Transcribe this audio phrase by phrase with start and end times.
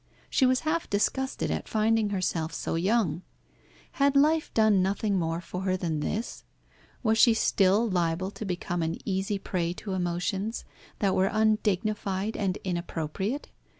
[0.31, 3.21] She was half disgusted at finding herself so young.
[3.91, 6.43] Had life done nothing more for her than this?
[7.03, 10.65] Was she still liable to become an easy prey to emotions
[10.97, 13.49] that were undignified and inappropriate?